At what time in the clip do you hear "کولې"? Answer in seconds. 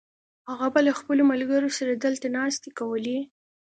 2.79-3.19